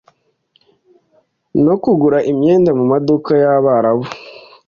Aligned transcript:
no 1.65 1.75
kugura 1.83 2.17
imyenda 2.31 2.71
mu 2.77 2.83
maduka 2.91 3.31
y'Abarabu. 3.41 4.05